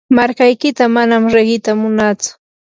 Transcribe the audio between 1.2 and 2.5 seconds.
riqita munatsu.